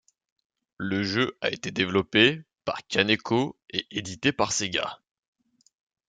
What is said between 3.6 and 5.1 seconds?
et édité par Sega.